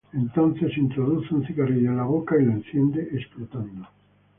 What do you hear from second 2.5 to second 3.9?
enciende, explotando.